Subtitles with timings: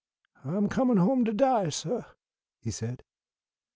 [0.43, 2.01] "I'm comin' home to die, suh,"
[2.59, 3.03] he said.